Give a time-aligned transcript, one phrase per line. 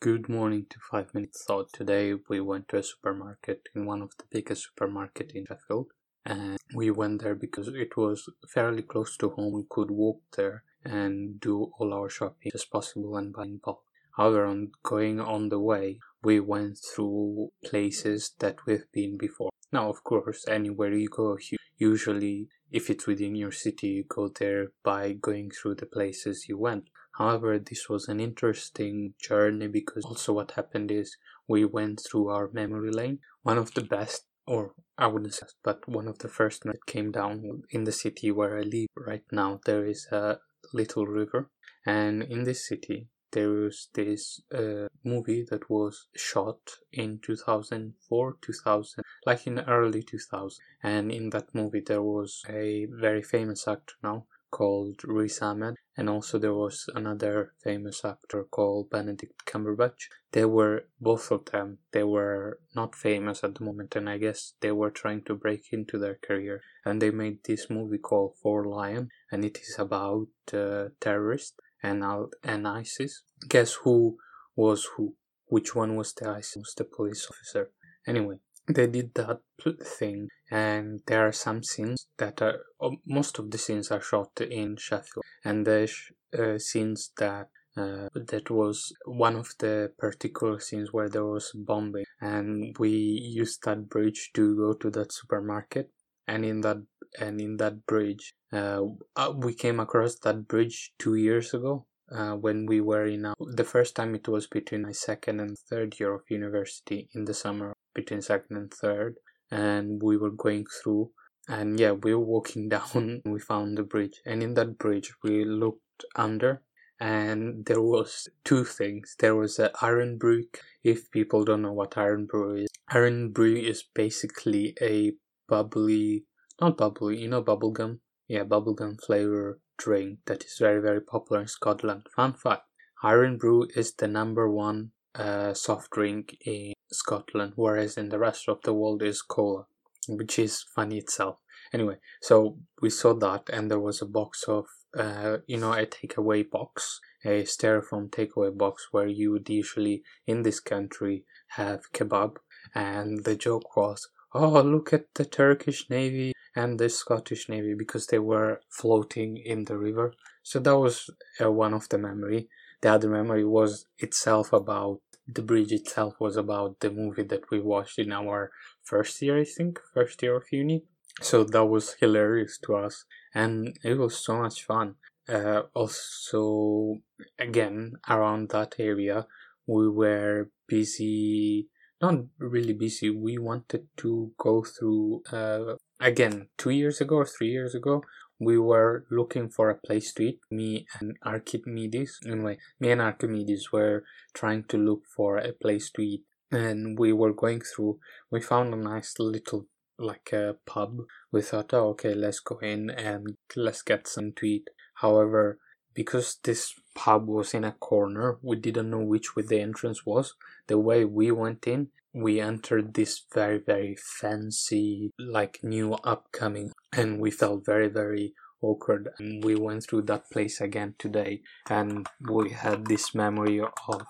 [0.00, 1.72] Good morning to 5 Minutes Thought.
[1.72, 5.88] Today we went to a supermarket in one of the biggest supermarket in Sheffield
[6.24, 9.54] and we went there because it was fairly close to home.
[9.54, 13.82] We could walk there and do all our shopping as possible and buy in bulk.
[14.16, 19.50] However, on going on the way, we went through places that we've been before.
[19.72, 21.38] Now, of course, anywhere you go,
[21.76, 26.56] usually if it's within your city, you go there by going through the places you
[26.56, 26.84] went.
[27.18, 31.16] However, this was an interesting journey because also what happened is
[31.48, 33.18] we went through our memory lane.
[33.42, 37.10] One of the best, or I wouldn't say, but one of the first that came
[37.10, 39.60] down in the city where I live right now.
[39.66, 40.38] There is a
[40.72, 41.50] little river,
[41.84, 49.04] and in this city there was this uh, movie that was shot in 2004 2000
[49.26, 54.24] like in early 2000 and in that movie there was a very famous actor now
[54.50, 60.08] called Riz Ahmed, and also there was another famous actor called Benedict Cumberbatch.
[60.32, 61.78] They were both of them.
[61.92, 65.72] They were not famous at the moment, and I guess they were trying to break
[65.72, 66.62] into their career.
[66.84, 72.04] And they made this movie called Four Lion, and it is about uh, terrorists and
[72.42, 73.22] and ISIS.
[73.48, 74.18] Guess who
[74.56, 75.14] was who?
[75.46, 76.56] Which one was the ISIS?
[76.56, 77.70] Was the police officer?
[78.06, 79.40] Anyway, they did that
[79.82, 82.60] thing and there are some scenes that are
[83.06, 85.90] most of the scenes are shot in sheffield and the
[86.38, 92.04] uh, scenes that uh, that was one of the particular scenes where there was bombing
[92.20, 95.90] and we used that bridge to go to that supermarket
[96.26, 96.78] and in that
[97.20, 98.82] and in that bridge uh,
[99.16, 103.64] uh we came across that bridge two years ago uh, when we were in the
[103.64, 107.72] first time it was between my second and third year of university in the summer
[108.00, 109.16] between second and third
[109.50, 111.10] and we were going through
[111.48, 115.44] and yeah we were walking down we found the bridge and in that bridge we
[115.44, 116.62] looked under
[117.00, 119.14] and there was two things.
[119.18, 120.44] There was an Irn-Bru
[120.82, 125.12] if people don't know what Irn-Bru is Irn-Bru is basically a
[125.48, 126.24] bubbly
[126.60, 128.00] not bubbly you know bubblegum?
[128.26, 132.06] Yeah bubblegum flavor drink that is very very popular in scotland.
[132.14, 132.62] Fun fact
[133.04, 138.60] Irn-Bru is the number one uh, soft drink in Scotland, whereas in the rest of
[138.62, 139.66] the world is cola,
[140.08, 141.40] which is funny itself.
[141.72, 144.66] Anyway, so we saw that, and there was a box of,
[144.96, 150.42] uh, you know, a takeaway box, a styrofoam takeaway box where you would usually in
[150.42, 152.36] this country have kebab,
[152.74, 158.06] and the joke was, oh, look at the Turkish Navy and the Scottish Navy because
[158.06, 160.14] they were floating in the river.
[160.42, 161.10] So that was
[161.40, 162.48] uh, one of the memory.
[162.80, 167.60] The other memory was itself about the bridge itself was about the movie that we
[167.60, 168.50] watched in our
[168.82, 170.84] first year, I think, first year of uni.
[171.20, 174.94] So that was hilarious to us, and it was so much fun.
[175.28, 176.96] Uh, also,
[177.38, 179.26] again, around that area,
[179.66, 181.68] we were busy,
[182.00, 183.10] not really busy.
[183.10, 188.02] We wanted to go through, uh, again, two years ago or three years ago,
[188.38, 190.40] we were looking for a place to eat.
[190.50, 196.02] Me and Archimedes, anyway, me and Archimedes were trying to look for a place to
[196.02, 197.98] eat, and we were going through.
[198.30, 199.66] We found a nice little
[199.98, 200.98] like a pub.
[201.32, 204.68] We thought, oh, okay, let's go in and let's get some to eat.
[204.94, 205.58] However,
[205.94, 210.34] because this pub was in a corner, we didn't know which way the entrance was.
[210.66, 217.20] The way we went in, we entered this very very fancy like new upcoming and
[217.20, 219.10] we felt very very awkward.
[219.18, 224.02] And we went through that place again today and we had this memory of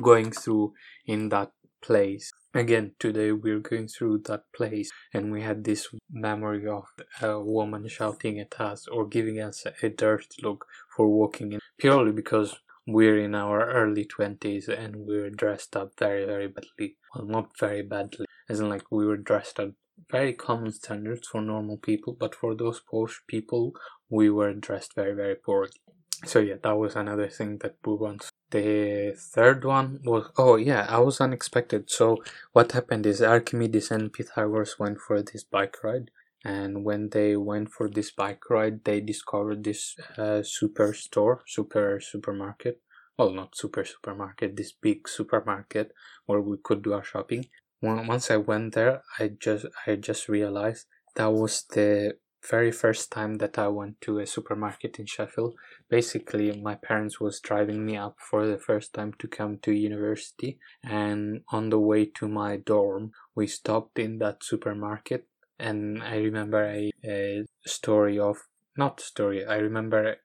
[0.00, 0.72] going through
[1.06, 1.52] in that
[1.82, 6.86] place again today we're going through that place and we had this memory of
[7.22, 12.10] a woman shouting at us or giving us a dirty look for walking in purely
[12.10, 16.96] because we're in our early 20s and we're dressed up very very badly.
[17.14, 19.70] Well not very badly as in like we were dressed up
[20.10, 23.72] very common standards for normal people but for those posh people
[24.10, 25.70] we were dressed very very poorly
[26.24, 30.86] so yeah that was another thing that we once the third one was oh yeah
[30.88, 31.90] i was unexpected.
[31.90, 32.22] So
[32.52, 36.10] what happened is archimedes and pythagoras went for this bike ride.
[36.44, 42.00] And when they went for this bike ride they discovered this uh, super store super
[42.00, 42.80] supermarket.
[43.18, 45.92] Well not super supermarket this big supermarket
[46.26, 47.46] where we could do our shopping.
[47.82, 52.16] Once i went there i just i just realized that was the
[52.48, 55.54] very first time that i went to a supermarket in sheffield
[55.88, 60.58] basically my parents was driving me up for the first time to come to university
[60.84, 65.26] and on the way to my dorm we stopped in that supermarket
[65.58, 68.36] and I remember a, a story of
[68.76, 69.44] not story.
[69.44, 70.16] I remember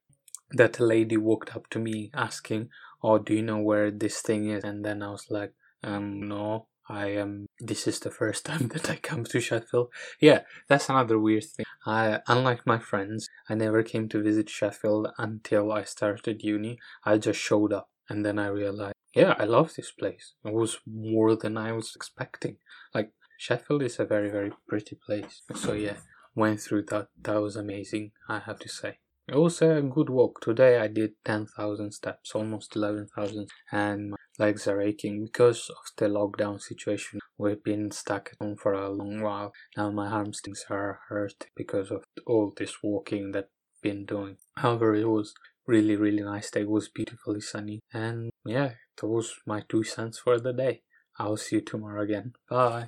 [0.51, 2.69] that a lady walked up to me asking,
[3.01, 4.63] oh, do you know where this thing is?
[4.63, 7.47] And then I was like, um, no, I am.
[7.59, 9.89] This is the first time that I come to Sheffield.
[10.21, 11.65] Yeah, that's another weird thing.
[11.85, 16.79] I, unlike my friends, I never came to visit Sheffield until I started uni.
[17.03, 20.33] I just showed up, and then I realized, yeah, I love this place.
[20.43, 22.57] It was more than I was expecting.
[22.93, 25.41] Like Sheffield is a very, very pretty place.
[25.55, 25.97] So yeah,
[26.35, 27.09] went through that.
[27.21, 28.11] That was amazing.
[28.27, 28.99] I have to say.
[29.27, 30.41] It was a good walk.
[30.41, 36.05] Today I did 10,000 steps, almost 11,000, and my legs are aching because of the
[36.05, 37.19] lockdown situation.
[37.37, 39.53] We've been stuck at home for a long while.
[39.77, 44.37] Now my hamstrings are hurt because of all this walking that I've been doing.
[44.57, 45.33] However, it was
[45.67, 46.61] really, really nice day.
[46.61, 47.79] It was beautifully sunny.
[47.93, 48.71] And yeah,
[49.01, 50.81] those my two cents for the day.
[51.19, 52.33] I'll see you tomorrow again.
[52.49, 52.81] Bye.